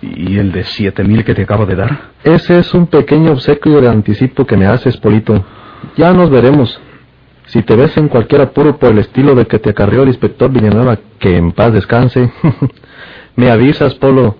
¿Y 0.00 0.38
el 0.38 0.50
de 0.50 0.64
siete 0.64 1.04
mil 1.04 1.24
que 1.24 1.34
te 1.34 1.42
acabo 1.42 1.66
de 1.66 1.76
dar? 1.76 2.10
Ese 2.24 2.58
es 2.58 2.74
un 2.74 2.86
pequeño 2.86 3.32
obsequio 3.32 3.80
de 3.80 3.88
anticipo 3.88 4.46
que 4.46 4.56
me 4.56 4.66
haces, 4.66 4.96
Polito. 4.96 5.44
Ya 5.96 6.12
nos 6.12 6.30
veremos. 6.30 6.80
Si 7.46 7.62
te 7.62 7.76
ves 7.76 7.96
en 7.96 8.08
cualquier 8.08 8.40
apuro 8.40 8.78
por 8.78 8.90
el 8.90 8.98
estilo 8.98 9.34
de 9.34 9.46
que 9.46 9.58
te 9.58 9.70
acarreó 9.70 10.02
el 10.02 10.08
inspector 10.08 10.50
Villanueva, 10.50 10.98
que 11.18 11.36
en 11.36 11.52
paz 11.52 11.72
descanse, 11.72 12.32
me 13.36 13.50
avisas, 13.50 13.94
Polo. 13.94 14.36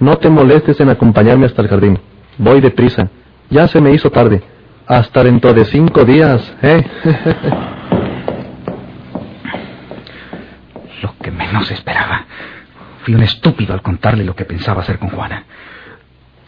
No 0.00 0.16
te 0.18 0.30
molestes 0.30 0.80
en 0.80 0.90
acompañarme 0.90 1.46
hasta 1.46 1.62
el 1.62 1.68
jardín. 1.68 1.98
Voy 2.38 2.60
deprisa. 2.60 3.08
Ya 3.50 3.68
se 3.68 3.80
me 3.80 3.92
hizo 3.92 4.10
tarde. 4.10 4.42
Hasta 4.86 5.22
dentro 5.24 5.52
de 5.52 5.64
cinco 5.66 6.04
días, 6.04 6.54
¿eh? 6.62 6.84
Lo 11.02 11.14
que 11.18 11.30
menos 11.30 11.70
esperaba. 11.70 12.26
Fui 13.04 13.14
un 13.14 13.22
estúpido 13.22 13.74
al 13.74 13.82
contarle 13.82 14.24
lo 14.24 14.36
que 14.36 14.44
pensaba 14.44 14.82
hacer 14.82 14.98
con 14.98 15.08
Juana. 15.10 15.44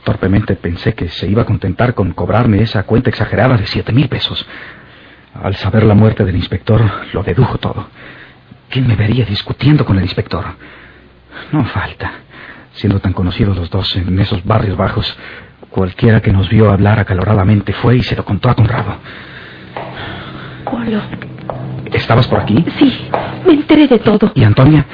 Torpemente 0.05 0.55
pensé 0.55 0.95
que 0.95 1.09
se 1.09 1.27
iba 1.27 1.43
a 1.43 1.47
contentar 1.47 1.95
con 1.95 2.13
cobrarme 2.13 2.63
esa 2.63 2.85
cuenta 2.85 3.11
exagerada 3.11 3.57
de 3.57 3.67
siete 3.67 3.93
mil 3.93 4.09
pesos. 4.09 4.47
Al 5.43 5.57
saber 5.57 5.83
la 5.85 5.95
muerte 5.95 6.25
del 6.25 6.37
inspector, 6.37 6.81
lo 7.13 7.23
dedujo 7.25 7.59
todo. 7.59 7.89
¿Quién 8.69 8.87
me 8.87 8.95
vería 8.95 9.25
discutiendo 9.25 9.85
con 9.85 9.97
el 9.97 10.05
inspector? 10.05 10.45
No 11.51 11.65
falta. 11.65 12.13
Siendo 12.75 13.01
tan 13.01 13.13
conocidos 13.13 13.57
los 13.57 13.71
dos 13.71 13.97
en 13.97 14.19
esos 14.21 14.45
barrios 14.45 14.77
bajos, 14.77 15.17
cualquiera 15.75 16.21
que 16.21 16.33
nos 16.33 16.49
vio 16.49 16.71
hablar 16.71 17.01
acaloradamente 17.01 17.73
fue 17.73 17.97
y 17.97 18.03
se 18.05 18.15
lo 18.15 18.25
contó 18.25 18.49
a 18.49 18.55
Conrado. 18.55 18.95
¿Estabas 21.93 22.29
por 22.29 22.39
aquí? 22.39 22.65
Sí, 22.79 23.09
me 23.45 23.55
enteré 23.55 23.89
de 23.89 23.99
todo. 23.99 24.31
¿Y 24.37 24.45
Antonia? 24.45 24.87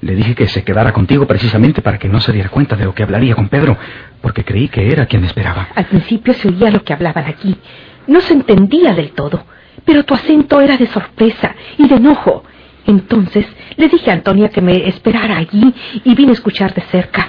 Le 0.00 0.14
dije 0.14 0.36
que 0.36 0.46
se 0.46 0.62
quedara 0.62 0.92
contigo 0.92 1.26
precisamente 1.26 1.82
para 1.82 1.98
que 1.98 2.08
no 2.08 2.20
se 2.20 2.30
diera 2.30 2.50
cuenta 2.50 2.76
de 2.76 2.84
lo 2.84 2.94
que 2.94 3.02
hablaría 3.02 3.34
con 3.34 3.48
Pedro, 3.48 3.76
porque 4.20 4.44
creí 4.44 4.68
que 4.68 4.86
era 4.92 5.06
quien 5.06 5.24
esperaba. 5.24 5.70
Al 5.74 5.86
principio 5.86 6.32
se 6.34 6.46
oía 6.46 6.70
lo 6.70 6.84
que 6.84 6.92
hablaban 6.92 7.24
aquí. 7.24 7.58
No 8.06 8.20
se 8.20 8.34
entendía 8.34 8.94
del 8.94 9.10
todo, 9.10 9.44
pero 9.84 10.04
tu 10.04 10.14
acento 10.14 10.60
era 10.60 10.76
de 10.76 10.86
sorpresa 10.86 11.56
y 11.78 11.88
de 11.88 11.96
enojo. 11.96 12.44
Entonces 12.86 13.44
le 13.76 13.88
dije 13.88 14.12
a 14.12 14.14
Antonia 14.14 14.50
que 14.50 14.62
me 14.62 14.88
esperara 14.88 15.36
allí 15.36 15.74
y 16.04 16.14
vine 16.14 16.30
a 16.30 16.34
escuchar 16.34 16.72
de 16.74 16.82
cerca, 16.82 17.26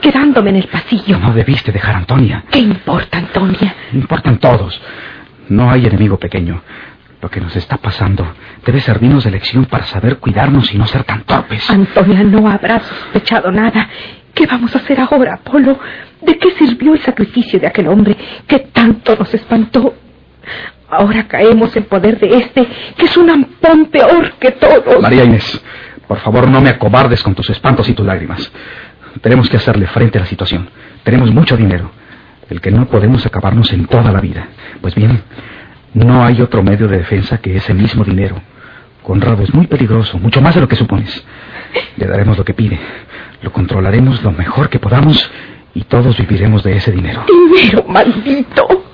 quedándome 0.00 0.50
en 0.50 0.56
el 0.56 0.68
pasillo. 0.68 1.18
No 1.18 1.32
debiste 1.32 1.72
dejar 1.72 1.94
a 1.94 1.98
Antonia. 1.98 2.44
¿Qué 2.50 2.58
importa, 2.58 3.18
Antonia? 3.18 3.74
Importan 3.92 4.38
todos. 4.38 4.80
No 5.48 5.70
hay 5.70 5.86
enemigo 5.86 6.18
pequeño. 6.18 6.62
Lo 7.20 7.30
que 7.30 7.40
nos 7.40 7.54
está 7.54 7.76
pasando 7.76 8.26
debe 8.64 8.80
servirnos 8.80 9.24
de 9.24 9.30
lección 9.30 9.66
para 9.66 9.84
saber 9.84 10.16
cuidarnos 10.18 10.72
y 10.72 10.78
no 10.78 10.86
ser 10.86 11.04
tan 11.04 11.22
torpes. 11.24 11.68
Antonia 11.68 12.22
no 12.22 12.48
habrá 12.48 12.80
sospechado 12.80 13.50
nada. 13.52 13.88
¿Qué 14.34 14.46
vamos 14.46 14.74
a 14.74 14.78
hacer 14.78 15.00
ahora, 15.00 15.38
Polo? 15.38 15.78
¿De 16.22 16.38
qué 16.38 16.50
sirvió 16.52 16.94
el 16.94 17.00
sacrificio 17.02 17.60
de 17.60 17.66
aquel 17.66 17.88
hombre 17.88 18.16
que 18.46 18.60
tanto 18.60 19.16
nos 19.16 19.32
espantó? 19.34 19.94
Ahora 20.88 21.28
caemos 21.28 21.76
en 21.76 21.84
poder 21.84 22.18
de 22.18 22.36
este, 22.36 22.66
que 22.96 23.06
es 23.06 23.16
un 23.16 23.30
ampón 23.30 23.86
peor 23.86 24.32
que 24.40 24.52
todos. 24.52 25.00
María 25.00 25.24
Inés, 25.24 25.62
por 26.08 26.18
favor 26.18 26.48
no 26.48 26.60
me 26.60 26.70
acobardes 26.70 27.22
con 27.22 27.34
tus 27.34 27.50
espantos 27.50 27.88
y 27.88 27.92
tus 27.92 28.06
lágrimas. 28.06 28.50
Tenemos 29.20 29.48
que 29.48 29.56
hacerle 29.56 29.86
frente 29.86 30.18
a 30.18 30.22
la 30.22 30.26
situación. 30.26 30.68
Tenemos 31.02 31.30
mucho 31.32 31.56
dinero, 31.56 31.90
el 32.48 32.60
que 32.60 32.70
no 32.70 32.86
podemos 32.86 33.24
acabarnos 33.26 33.72
en 33.72 33.86
toda 33.86 34.12
la 34.12 34.20
vida. 34.20 34.48
Pues 34.80 34.94
bien, 34.94 35.22
no 35.94 36.24
hay 36.24 36.40
otro 36.40 36.62
medio 36.62 36.88
de 36.88 36.98
defensa 36.98 37.38
que 37.38 37.56
ese 37.56 37.74
mismo 37.74 38.04
dinero. 38.04 38.40
Conrado 39.02 39.42
es 39.42 39.52
muy 39.52 39.66
peligroso, 39.66 40.18
mucho 40.18 40.40
más 40.40 40.54
de 40.54 40.60
lo 40.60 40.68
que 40.68 40.76
supones. 40.76 41.24
Le 41.96 42.06
daremos 42.06 42.38
lo 42.38 42.44
que 42.44 42.54
pide, 42.54 42.78
lo 43.42 43.52
controlaremos 43.52 44.22
lo 44.22 44.32
mejor 44.32 44.68
que 44.68 44.78
podamos 44.78 45.30
y 45.74 45.84
todos 45.84 46.16
viviremos 46.16 46.62
de 46.62 46.76
ese 46.76 46.92
dinero. 46.92 47.24
Dinero 47.26 47.84
maldito. 47.88 48.84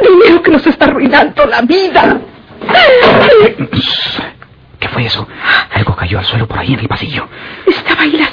Dinero 0.00 0.42
que 0.42 0.50
nos 0.50 0.66
está 0.66 0.86
arruinando 0.86 1.44
la 1.46 1.60
vida. 1.62 2.20
¿Qué 4.78 4.88
fue 4.88 5.06
eso? 5.06 5.26
Algo 5.72 5.96
cayó 5.96 6.18
al 6.18 6.24
suelo 6.24 6.46
por 6.46 6.58
ahí 6.58 6.74
en 6.74 6.80
el 6.80 6.88
pasillo. 6.88 7.28
Estaba 7.66 8.02
ahí 8.02 8.12
la 8.12 8.27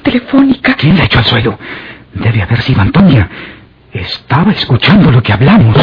telefónica. 0.00 0.74
¿Quién 0.74 0.96
la 0.96 1.04
echó 1.04 1.18
al 1.18 1.24
suelo? 1.24 1.58
Debe 2.12 2.42
haber 2.42 2.60
sido 2.62 2.80
Antonia. 2.80 3.28
Estaba 3.92 4.52
escuchando 4.52 5.10
lo 5.10 5.22
que 5.22 5.32
hablamos. 5.32 5.76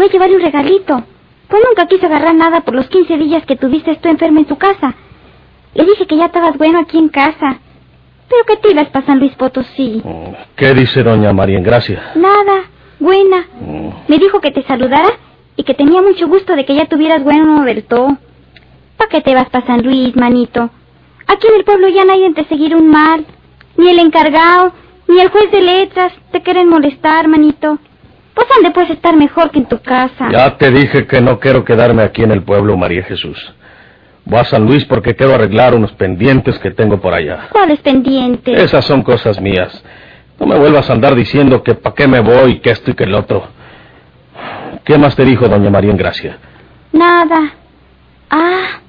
Fue 0.00 0.06
a 0.06 0.12
llevarle 0.12 0.36
un 0.36 0.42
regalito. 0.42 1.04
Pues 1.48 1.62
nunca 1.68 1.86
quiso 1.86 2.06
agarrar 2.06 2.34
nada 2.34 2.62
por 2.62 2.74
los 2.74 2.88
15 2.88 3.18
días 3.18 3.44
que 3.44 3.56
tuviste 3.56 3.94
tú 3.96 4.08
enferma 4.08 4.40
en 4.40 4.48
su 4.48 4.56
casa. 4.56 4.94
Le 5.74 5.84
dije 5.84 6.06
que 6.06 6.16
ya 6.16 6.26
estabas 6.26 6.56
bueno 6.56 6.78
aquí 6.78 6.96
en 6.96 7.10
casa. 7.10 7.58
Pero 8.30 8.44
que 8.46 8.56
te 8.56 8.70
ibas 8.70 8.88
para 8.88 9.04
San 9.04 9.18
Luis 9.18 9.34
Potosí. 9.34 10.00
Mm, 10.02 10.32
¿Qué 10.56 10.72
dice 10.72 11.02
doña 11.02 11.34
María 11.34 11.60
Gracia? 11.60 12.12
Nada, 12.14 12.62
buena. 12.98 13.44
Mm, 13.60 13.88
Me 14.08 14.18
dijo 14.18 14.40
que 14.40 14.50
te 14.52 14.62
saludara 14.62 15.10
y 15.56 15.64
que 15.64 15.74
tenía 15.74 16.00
mucho 16.00 16.28
gusto 16.28 16.56
de 16.56 16.64
que 16.64 16.76
ya 16.76 16.86
tuvieras 16.86 17.22
bueno 17.22 17.62
del 17.64 17.84
todo. 17.84 18.16
¿Para 18.96 19.10
qué 19.10 19.20
te 19.20 19.34
vas 19.34 19.50
para 19.50 19.66
San 19.66 19.82
Luis, 19.82 20.16
manito? 20.16 20.70
Aquí 21.26 21.46
en 21.46 21.56
el 21.56 21.64
pueblo 21.64 21.88
ya 21.88 22.06
nadie 22.06 22.32
te 22.32 22.44
seguir 22.46 22.74
un 22.74 22.88
mal. 22.88 23.26
Ni 23.76 23.90
el 23.90 23.98
encargado, 23.98 24.72
ni 25.08 25.20
el 25.20 25.28
juez 25.28 25.50
de 25.50 25.60
letras 25.60 26.14
te 26.32 26.40
quieren 26.40 26.70
molestar, 26.70 27.28
manito. 27.28 27.78
Pues 28.40 28.48
dónde 28.56 28.70
puedes 28.70 28.90
estar 28.92 29.14
mejor 29.14 29.50
que 29.50 29.58
en 29.58 29.66
tu 29.66 29.78
casa. 29.82 30.30
Ya 30.32 30.56
te 30.56 30.70
dije 30.70 31.06
que 31.06 31.20
no 31.20 31.38
quiero 31.38 31.62
quedarme 31.62 32.02
aquí 32.02 32.22
en 32.22 32.30
el 32.30 32.42
pueblo, 32.42 32.74
María 32.74 33.02
Jesús. 33.02 33.36
Voy 34.24 34.38
a 34.40 34.44
San 34.44 34.64
Luis 34.64 34.82
porque 34.86 35.14
quiero 35.14 35.34
arreglar 35.34 35.74
unos 35.74 35.92
pendientes 35.92 36.58
que 36.58 36.70
tengo 36.70 36.98
por 37.02 37.12
allá. 37.12 37.48
¿Cuáles 37.52 37.80
pendientes? 37.80 38.56
Esas 38.62 38.86
son 38.86 39.02
cosas 39.02 39.38
mías. 39.42 39.84
No 40.38 40.46
me 40.46 40.58
vuelvas 40.58 40.88
a 40.88 40.94
andar 40.94 41.14
diciendo 41.14 41.62
que 41.62 41.74
para 41.74 41.94
qué 41.94 42.08
me 42.08 42.20
voy, 42.20 42.60
que 42.60 42.70
esto 42.70 42.92
y 42.92 42.94
que 42.94 43.04
el 43.04 43.14
otro. 43.14 43.46
¿Qué 44.84 44.96
más 44.96 45.14
te 45.14 45.26
dijo 45.26 45.46
doña 45.46 45.68
María 45.68 45.92
Gracia? 45.92 46.38
Nada. 46.92 47.52
Ah, 48.30 48.80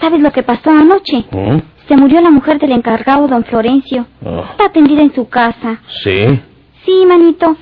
¿sabes 0.00 0.20
lo 0.20 0.32
que 0.32 0.42
pasó 0.42 0.70
anoche? 0.70 1.24
¿Mm? 1.30 1.58
Se 1.86 1.96
murió 1.96 2.20
la 2.20 2.30
mujer 2.32 2.58
del 2.58 2.72
encargado, 2.72 3.28
don 3.28 3.44
Florencio. 3.44 4.06
Oh, 4.24 4.44
Está 4.50 4.64
atendida 4.66 5.02
en 5.02 5.14
su 5.14 5.28
casa. 5.28 5.78
¿Sí? 6.02 6.40
Sí, 6.84 7.04
manito. 7.06 7.56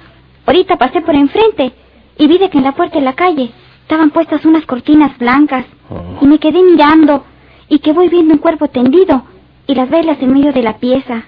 Ahorita 0.46 0.76
pasé 0.76 1.00
por 1.00 1.14
enfrente 1.14 1.72
y 2.18 2.26
vi 2.26 2.38
de 2.38 2.48
que 2.48 2.58
en 2.58 2.64
la 2.64 2.72
puerta 2.72 2.98
de 2.98 3.04
la 3.04 3.14
calle 3.14 3.50
estaban 3.82 4.10
puestas 4.10 4.44
unas 4.44 4.64
cortinas 4.64 5.16
blancas. 5.18 5.66
Oh. 5.90 6.18
Y 6.22 6.26
me 6.26 6.38
quedé 6.38 6.62
mirando 6.62 7.24
y 7.68 7.80
que 7.80 7.92
voy 7.92 8.08
viendo 8.08 8.34
un 8.34 8.40
cuerpo 8.40 8.68
tendido 8.68 9.24
y 9.66 9.74
las 9.74 9.90
velas 9.90 10.18
en 10.20 10.32
medio 10.32 10.52
de 10.52 10.62
la 10.62 10.78
pieza. 10.78 11.24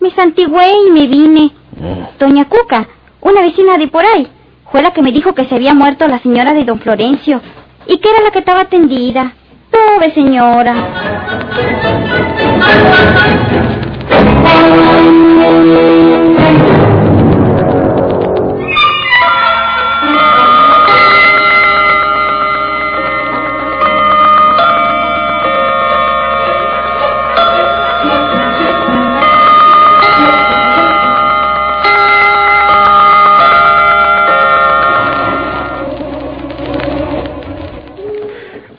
Me 0.00 0.10
santigué 0.10 0.70
y 0.86 0.90
me 0.90 1.06
vine. 1.06 1.50
Mm. 1.72 2.18
Doña 2.18 2.44
Cuca, 2.48 2.86
una 3.22 3.40
vecina 3.40 3.78
de 3.78 3.88
por 3.88 4.04
ahí, 4.04 4.28
fue 4.70 4.82
la 4.82 4.92
que 4.92 5.02
me 5.02 5.12
dijo 5.12 5.34
que 5.34 5.46
se 5.46 5.54
había 5.54 5.72
muerto 5.74 6.06
la 6.06 6.18
señora 6.20 6.52
de 6.52 6.64
don 6.64 6.78
Florencio 6.78 7.40
y 7.86 7.98
que 7.98 8.10
era 8.10 8.22
la 8.22 8.30
que 8.30 8.40
estaba 8.40 8.66
tendida. 8.66 9.32
Pobre 9.70 10.12
señora. 10.14 10.74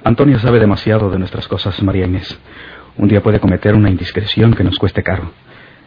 Antonia 0.10 0.40
sabe 0.40 0.60
demasiado 0.60 1.12
de 1.12 1.20
nuestras 1.20 1.48
cosas, 1.48 1.82
María 1.84 2.08
Inés. 2.08 2.38
Un 2.98 3.08
día 3.08 3.22
puede 3.22 3.40
cometer 3.40 3.76
una 3.76 3.92
indiscreción 3.92 4.56
que 4.56 4.64
nos 4.64 4.78
cueste 4.80 5.04
caro. 5.04 5.32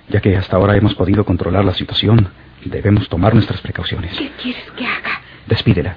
Ya 0.09 0.21
que 0.21 0.37
hasta 0.37 0.57
ahora 0.57 0.77
hemos 0.77 0.95
podido 0.95 1.25
controlar 1.25 1.65
la 1.65 1.75
situación, 1.75 2.29
debemos 2.65 3.09
tomar 3.09 3.35
nuestras 3.35 3.61
precauciones. 3.61 4.17
¿Qué 4.17 4.31
quieres 4.41 4.63
que 4.77 4.87
haga? 4.87 5.21
Despídela. 5.49 5.97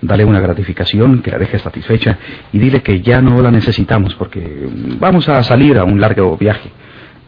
Dale 0.00 0.24
una 0.24 0.38
gratificación 0.38 1.20
que 1.20 1.32
la 1.32 1.38
deje 1.38 1.58
satisfecha 1.58 2.16
y 2.52 2.60
dile 2.60 2.80
que 2.80 3.00
ya 3.00 3.20
no 3.20 3.42
la 3.42 3.50
necesitamos 3.50 4.14
porque 4.14 4.68
vamos 5.00 5.28
a 5.28 5.42
salir 5.42 5.76
a 5.76 5.82
un 5.82 6.00
largo 6.00 6.36
viaje. 6.36 6.70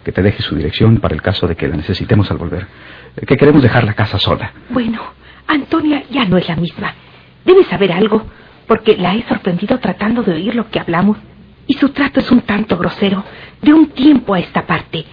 Que 0.05 0.13
te 0.13 0.23
deje 0.23 0.43
su 0.43 0.55
dirección 0.55 0.99
para 0.99 1.17
el 1.17 1.23
caso 1.23 1.49
de 1.49 1.57
que 1.57 1.67
la 1.67 1.77
necesitemos 1.77 2.31
al 2.31 2.37
volver. 2.37 2.69
Que 3.27 3.37
queremos 3.37 3.63
dejar 3.63 3.83
la 3.83 3.95
casa 3.95 4.21
sola. 4.21 4.53
Bueno, 4.71 5.03
Antonia 5.49 6.05
ya 6.09 6.25
no 6.25 6.37
es 6.37 6.49
la 6.49 6.55
misma. 6.55 6.95
Debe 7.45 7.65
saber 7.65 7.91
algo, 7.91 8.27
porque 8.67 8.97
la 8.97 9.15
he 9.15 9.23
sorprendido 9.29 9.79
tratando 9.79 10.23
de 10.23 10.33
oír 10.33 10.55
lo 10.55 10.69
que 10.71 10.81
hablamos. 10.81 11.19
Y 11.67 11.75
su 11.75 11.89
trato 11.91 12.21
es 12.21 12.31
un 12.31 12.43
tanto 12.43 12.77
grosero, 12.77 13.25
de 13.61 13.73
un 13.73 13.89
tiempo 13.89 14.35
a 14.35 14.39
esta 14.39 14.67
parte. 14.67 15.05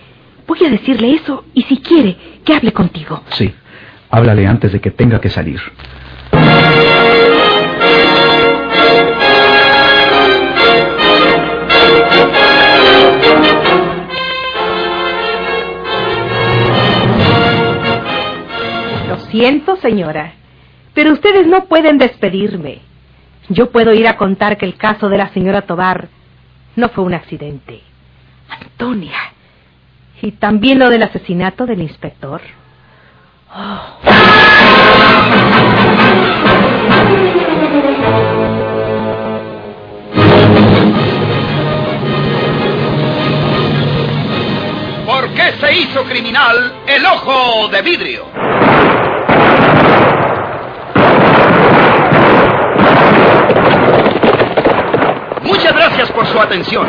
Voy 0.48 0.64
a 0.66 0.70
decirle 0.70 1.14
eso 1.14 1.46
y 1.54 1.64
si 1.64 1.78
quiere, 1.78 2.18
que 2.44 2.54
hable 2.54 2.72
contigo. 2.72 3.24
Sí. 3.32 3.54
Háblale 4.10 4.46
antes 4.46 4.72
de 4.72 4.80
que 4.80 4.92
tenga 4.92 5.20
que 5.20 5.30
salir. 5.30 5.60
Lo 19.08 19.18
siento, 19.32 19.76
señora, 19.78 20.34
pero 20.94 21.14
ustedes 21.14 21.48
no 21.48 21.66
pueden 21.66 21.98
despedirme. 21.98 22.93
Yo 23.50 23.72
puedo 23.72 23.94
ir 23.94 24.08
a 24.08 24.18
contar 24.18 24.58
que 24.58 24.66
el 24.66 24.76
caso 24.76 25.10
de 25.10 25.18
la 25.18 25.30
señora 25.30 25.64
Tobar 25.64 26.08
no 26.76 26.90
fue 26.90 27.04
un 27.04 27.14
accidente. 27.14 27.82
Antonia. 28.50 29.18
Y 30.22 30.32
también 30.34 30.80
lo 30.80 30.90
del 30.90 31.04
asesinato 31.04 31.66
del 31.66 31.82
inspector. 31.82 32.42
¿Por 45.06 45.30
qué 45.34 45.52
se 45.60 45.74
hizo 45.74 46.04
criminal 46.06 46.74
el 46.88 47.06
ojo 47.06 47.68
de 47.68 47.82
vidrio? 47.82 48.83
por 56.14 56.26
su 56.28 56.40
atención. 56.40 56.88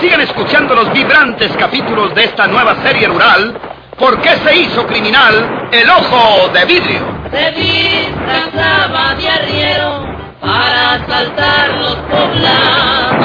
Sigan 0.00 0.20
escuchando 0.20 0.74
los 0.74 0.92
vibrantes 0.92 1.50
capítulos 1.56 2.14
de 2.14 2.24
esta 2.24 2.46
nueva 2.46 2.76
serie 2.82 3.08
rural, 3.08 3.58
¿Por 4.00 4.18
qué 4.22 4.30
se 4.38 4.56
hizo 4.56 4.86
criminal 4.86 5.68
el 5.70 5.90
ojo 5.90 6.48
de 6.54 6.64
vidrio? 6.64 7.00
Se 7.30 7.50
disfrazaba 7.52 9.14
de 9.14 9.28
arriero 9.28 10.06
para 10.40 10.94
asaltar 10.94 11.68
los 11.74 11.96
poblados, 11.96 13.20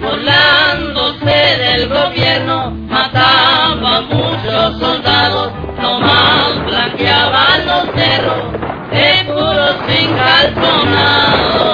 volándose 0.00 1.34
del 1.34 1.88
gobierno, 1.88 2.70
mataba 2.88 3.96
a 3.96 4.00
muchos 4.02 4.78
soldados, 4.78 5.52
nomás 5.80 6.64
blanqueaban 6.64 7.66
los 7.66 7.84
cerros, 7.96 8.44
seguros 8.92 9.76
sin 9.88 10.16
calzonados. 10.16 11.71